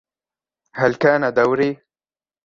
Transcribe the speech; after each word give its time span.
هل 0.75 0.95
كان 0.95 1.33
دوري؟ 1.33 1.77